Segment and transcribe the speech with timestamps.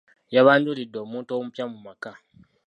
[0.35, 2.11] Yabanjulidde omuntu omupya mu maka.